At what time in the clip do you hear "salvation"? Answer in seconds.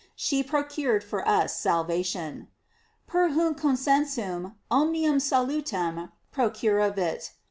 1.55-2.47